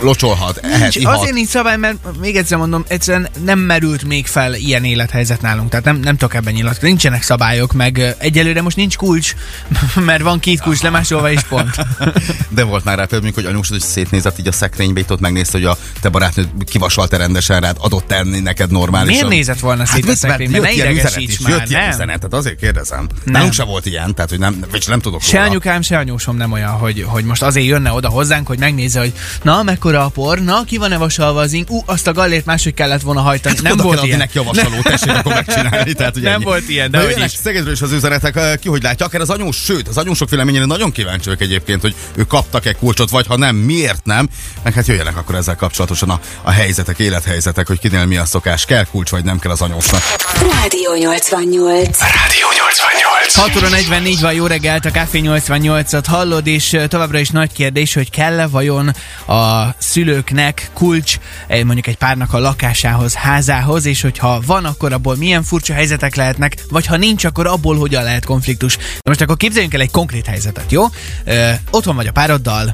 locsolhat, 0.00 0.60
Nincs, 0.78 0.96
ihat. 0.96 1.16
azért 1.16 1.34
nincs 1.34 1.48
szabály, 1.48 1.76
mert 1.76 1.96
még 2.20 2.36
egyszer 2.36 2.58
mondom, 2.58 2.84
egyszerűen 2.88 3.28
nem 3.44 3.58
merült 3.58 4.04
még 4.04 4.26
fel 4.26 4.54
ilyen 4.54 4.84
élethelyzet 4.84 5.40
nálunk, 5.40 5.68
tehát 5.70 5.84
nem, 5.84 5.96
nem 5.96 6.16
tudok 6.16 6.34
ebben 6.34 6.52
nyilatkozni. 6.52 6.88
Nincsenek 6.88 7.22
szabályok, 7.22 7.72
meg 7.72 8.14
egyelőre 8.18 8.62
most 8.62 8.76
nincs 8.76 8.96
kulcs, 8.96 9.34
mert 10.06 10.22
van 10.22 10.40
két 10.40 10.60
kulcs 10.60 10.80
lemásolva, 10.80 11.30
és 11.30 11.40
pont. 11.42 11.74
De 12.48 12.62
volt 12.62 12.84
már 12.84 12.98
rá 12.98 13.04
például, 13.04 13.32
hogy 13.34 13.44
anyósod, 13.44 13.80
hogy 13.80 13.88
szétnézett 13.88 14.38
így 14.38 14.48
a 14.48 14.52
szekrénybe, 14.52 15.00
itt 15.00 15.10
ott 15.10 15.20
megnézte, 15.20 15.58
hogy 15.58 15.66
a 15.66 15.76
te 16.00 16.08
barátnőd 16.08 16.48
kivasalta 16.66 17.16
rendesen 17.16 17.60
rád, 17.60 17.76
adott 17.78 18.06
tenni 18.06 18.40
neked 18.40 18.70
normálisan. 18.70 19.14
Miért 19.14 19.28
nézett 19.28 19.60
volna 19.60 19.86
szét 19.86 19.94
a 19.94 19.96
mit, 19.96 20.06
mert 20.06 20.18
szekrénybe? 20.18 20.58
Ne 20.58 20.72
idegesíts 20.72 21.32
is, 21.32 21.38
már, 21.38 21.52
jött 21.52 21.68
ilyen 21.68 21.88
üzenet, 21.88 22.16
tehát 22.16 22.34
azért 22.34 22.56
kérdezem. 22.58 22.98
Nem. 23.24 23.32
Nálunk 23.32 23.52
se 23.52 23.64
volt 23.64 23.86
ilyen, 23.86 24.14
tehát 24.14 24.30
hogy 24.30 24.38
nem, 24.38 24.64
vagy 24.70 24.84
nem 24.88 25.00
tudok 25.00 25.22
Se 25.22 25.36
róla. 25.36 25.48
anyukám, 25.48 25.82
se 25.82 25.98
anyósom 25.98 26.36
nem 26.36 26.52
olyan, 26.52 26.70
hogy, 26.70 27.04
hogy 27.08 27.24
most 27.24 27.42
azért 27.42 27.66
jönne 27.66 27.92
oda 27.92 28.08
hozzánk, 28.08 28.46
hogy 28.46 28.58
megnézze, 28.58 29.00
hogy 29.00 29.12
na, 29.42 29.62
mekkora 29.82 30.04
a 30.04 30.08
por, 30.08 30.38
na, 30.38 30.64
ki 30.64 30.76
van-e 30.76 30.96
vasalva 30.96 31.40
az 31.40 31.52
ing, 31.52 31.70
ú, 31.70 31.82
azt 31.86 32.06
a 32.06 32.12
gallért 32.12 32.44
máshogy 32.44 32.74
kellett 32.74 33.00
volna 33.00 33.20
hajtani. 33.20 33.54
Hát 33.54 33.64
nem 33.64 33.72
oda 33.72 33.82
volt 33.82 34.04
ilyen. 34.04 34.18
neki 34.18 34.38
a 34.38 34.42
vasaló, 34.42 34.82
tessék 34.82 35.10
akkor 35.10 35.32
megcsinálni. 35.32 35.92
Tehát, 35.92 36.16
ugye 36.16 36.24
Nem 36.24 36.34
ennyi. 36.34 36.44
volt 36.44 36.68
ilyen, 36.68 36.90
de 36.90 36.98
Na, 36.98 37.04
hogy 37.04 37.24
is. 37.24 37.30
Szegedről 37.30 37.72
is 37.72 37.80
az 37.80 37.92
üzenetek, 37.92 38.36
eh, 38.36 38.56
ki 38.56 38.68
hogy 38.68 38.82
látja, 38.82 39.06
akár 39.06 39.20
az 39.20 39.30
anyós, 39.30 39.56
sőt, 39.56 39.88
az 39.88 39.96
anyósok 39.96 40.30
véleményére 40.30 40.64
nagyon 40.64 40.92
kíváncsi 40.92 41.24
vagyok 41.24 41.40
egyébként, 41.40 41.80
hogy 41.80 41.94
ők 42.14 42.26
kaptak-e 42.26 42.72
kulcsot, 42.72 43.10
vagy 43.10 43.26
ha 43.26 43.36
nem, 43.36 43.56
miért 43.56 44.04
nem, 44.04 44.28
meg 44.62 44.72
hát 44.72 44.86
jöjjenek 44.86 45.16
akkor 45.16 45.34
ezzel 45.34 45.56
kapcsolatosan 45.56 46.10
a, 46.10 46.20
a 46.42 46.50
helyzetek, 46.50 46.98
élethelyzetek, 46.98 47.66
hogy 47.66 47.78
kinél 47.78 48.04
mi 48.04 48.16
a 48.16 48.24
szokás, 48.24 48.64
kell 48.64 48.84
kulcs, 48.84 49.10
vagy 49.10 49.24
nem 49.24 49.38
kell 49.38 49.50
az 49.50 49.60
anyósnak. 49.60 50.02
Rádió 50.40 50.94
88. 50.94 51.98
Rádió 52.00 52.46
88. 52.58 53.34
6 53.34 53.56
óra 53.56 53.68
44 53.68 54.20
van, 54.20 54.32
jó 54.32 54.46
reggelt, 54.46 54.84
a 54.84 54.90
Café 54.90 55.20
88-at 55.24 56.04
hallod, 56.06 56.46
és 56.46 56.72
ö, 56.72 56.86
továbbra 56.86 57.18
is 57.18 57.30
nagy 57.30 57.52
kérdés, 57.52 57.94
hogy 57.94 58.10
kell-e 58.10 58.46
vajon 58.46 58.94
a 59.26 59.71
szülőknek 59.78 60.70
kulcs, 60.72 61.18
mondjuk 61.48 61.86
egy 61.86 61.96
párnak 61.96 62.32
a 62.32 62.38
lakásához, 62.38 63.14
házához, 63.14 63.84
és 63.84 64.00
hogyha 64.00 64.40
van, 64.46 64.64
akkor 64.64 64.92
abból 64.92 65.16
milyen 65.16 65.42
furcsa 65.42 65.74
helyzetek 65.74 66.14
lehetnek, 66.14 66.56
vagy 66.70 66.86
ha 66.86 66.96
nincs, 66.96 67.24
akkor 67.24 67.46
abból 67.46 67.76
hogyan 67.76 68.02
lehet 68.02 68.24
konfliktus. 68.24 68.76
Na 68.76 68.82
most 69.04 69.20
akkor 69.20 69.36
képzeljünk 69.36 69.74
el 69.74 69.80
egy 69.80 69.90
konkrét 69.90 70.26
helyzetet, 70.26 70.72
jó? 70.72 70.84
Ö, 71.24 71.50
otthon 71.70 71.96
vagy 71.96 72.06
a 72.06 72.12
pároddal, 72.12 72.72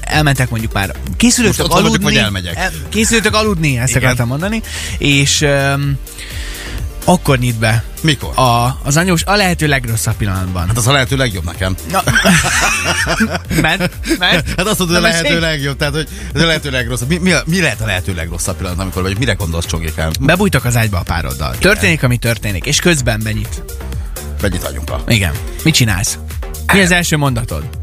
elmentek 0.00 0.50
mondjuk 0.50 0.72
már, 0.72 0.94
készülőtök 1.16 1.64
otthon 1.64 1.82
vagyok, 1.82 1.86
aludni, 1.86 2.04
vagy 2.04 2.16
elmegyek? 2.16 2.56
el, 2.56 2.72
készülőtök 2.88 3.34
aludni, 3.34 3.78
ezt 3.78 3.90
Igen. 3.90 4.02
akartam 4.02 4.28
mondani, 4.28 4.62
és 4.98 5.40
öm, 5.40 5.98
akkor 7.04 7.38
nyit 7.38 7.58
be 7.58 7.84
Mikor? 8.02 8.38
a, 8.38 8.78
az 8.82 8.96
anyós 8.96 9.24
a 9.24 9.34
lehető 9.36 9.66
legrosszabb 9.66 10.14
pillanatban. 10.14 10.66
Hát 10.66 10.76
az 10.76 10.86
a 10.86 10.92
lehető 10.92 11.16
legjobb 11.16 11.44
nekem. 11.44 11.74
Na, 11.90 12.02
mert, 13.60 13.90
mert, 14.18 14.48
Hát 14.56 14.66
azt 14.66 14.78
mondod, 14.78 14.96
a 14.96 15.00
lehető 15.00 15.22
mesélj. 15.22 15.40
legjobb, 15.40 15.76
tehát 15.76 15.94
hogy 15.94 16.08
ez 16.34 16.42
a 16.42 16.46
lehető 16.46 16.70
legrosszabb. 16.70 17.08
Mi, 17.08 17.16
mi, 17.18 17.32
mi 17.44 17.60
lehet 17.60 17.80
a 17.80 17.86
lehető 17.86 18.14
legrosszabb 18.14 18.56
pillanat, 18.56 18.78
amikor 18.78 19.02
vagy? 19.02 19.18
Mire 19.18 19.32
gondolsz, 19.32 19.66
Csongikám? 19.66 20.10
Bebújtak 20.20 20.64
az 20.64 20.76
ágyba 20.76 20.98
a 20.98 21.02
pároddal. 21.02 21.58
Történik, 21.58 22.02
ami 22.02 22.16
történik, 22.16 22.64
és 22.66 22.78
közben 22.80 23.20
benyit. 23.24 23.62
Mennyit 24.40 24.64
anyuka? 24.64 25.02
Igen. 25.08 25.32
Mit 25.64 25.74
csinálsz? 25.74 26.18
Mi 26.72 26.80
az 26.80 26.90
első 26.90 27.16
mondatod? 27.16 27.79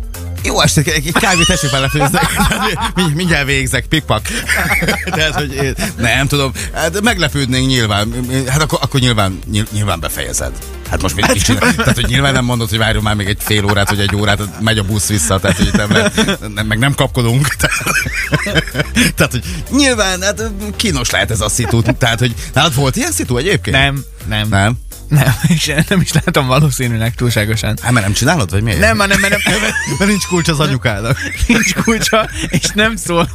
Jó 0.47 0.61
estét, 0.61 0.87
egy 0.87 1.11
kávét 1.11 1.45
tessék 1.47 1.71
belefőzni. 1.71 2.19
Mind- 2.95 3.15
Mindjárt 3.15 3.45
végzek, 3.45 3.85
pikpak. 3.85 4.21
Tehát, 5.15 5.33
hogy 5.33 5.53
én, 5.53 5.75
nem 5.97 6.27
tudom, 6.27 6.51
hát 6.73 7.01
meglepődnénk 7.01 7.67
nyilván. 7.67 8.13
Hát 8.47 8.61
akkor, 8.61 8.79
akkor 8.81 8.99
nyilván, 8.99 9.39
nyil- 9.51 9.71
nyilván 9.71 9.99
befejezed. 9.99 10.51
Hát 10.89 11.01
most 11.01 11.15
mit 11.15 11.43
csinál? 11.43 11.75
Tehát, 11.75 11.95
hogy 11.95 12.07
nyilván 12.07 12.33
nem 12.33 12.45
mondod, 12.45 12.69
hogy 12.69 12.77
várjon 12.77 13.03
már 13.03 13.15
még 13.15 13.27
egy 13.27 13.37
fél 13.39 13.65
órát, 13.65 13.89
vagy 13.89 13.99
egy 13.99 14.15
órát, 14.15 14.37
tehát 14.37 14.61
megy 14.61 14.77
a 14.77 14.83
busz 14.83 15.07
vissza, 15.07 15.39
tehát, 15.39 15.57
hogy 15.57 15.69
nem, 15.73 15.91
lehet, 15.91 16.39
nem, 16.53 16.65
meg 16.65 16.77
nem 16.79 16.95
kapkodunk. 16.95 17.47
Tehát, 19.15 19.31
hogy 19.31 19.43
nyilván, 19.71 20.21
hát 20.21 20.43
kínos 20.75 21.09
lehet 21.09 21.31
ez 21.31 21.41
a 21.41 21.49
szitu. 21.49 21.81
Tehát, 21.81 22.19
hogy 22.19 22.33
nálad 22.53 22.75
volt 22.75 22.95
ilyen 22.95 23.11
szitu 23.11 23.37
egyébként? 23.37 23.77
Nem, 23.77 24.03
nem, 24.27 24.47
Nem? 24.49 24.77
Nem, 25.09 25.39
és 25.55 25.73
nem 25.87 26.01
is 26.01 26.13
látom 26.13 26.47
valószínűleg 26.47 27.15
túlságosan. 27.15 27.77
Hát 27.81 27.91
mert 27.91 28.05
nem 28.05 28.15
csinálod, 28.15 28.51
vagy 28.51 28.63
miért? 28.63 28.79
Nem, 28.79 28.97
hanem, 28.97 29.19
mert 29.19 29.43
nem, 29.43 29.59
mert 29.97 30.09
nincs 30.09 30.25
kulcs 30.25 30.47
az 30.47 30.59
anyukának. 30.59 31.17
nincs 31.47 31.73
kulcsa, 31.73 32.29
és 32.47 32.65
nem 32.73 32.95
szól, 32.95 33.29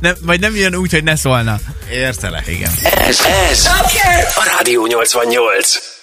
nem, 0.00 0.14
vagy 0.20 0.40
nem 0.40 0.56
jön 0.56 0.74
úgy, 0.74 0.92
hogy 0.92 1.04
ne 1.04 1.16
szólna. 1.16 1.58
Értelek. 1.90 2.46
Igen. 2.46 2.70
Ez, 2.82 3.20
ez 3.50 3.66
a 4.34 4.56
Rádió 4.56 4.86
88. 4.86 5.95